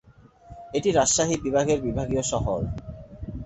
[0.73, 2.59] এটি রাজশাহী বিভাগের বিভাগীয় শহর।